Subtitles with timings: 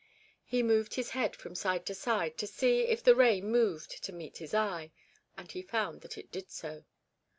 [0.47, 4.11] He moved his head from side to side to see if the ray moved to
[4.11, 4.89] meet his eye,
[5.37, 6.85] and he found that it did so.